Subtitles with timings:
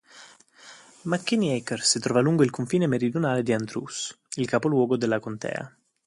[1.13, 5.77] McKinney Acres si trova lungo il confine meridionale di Andrews, il capoluogo della contea.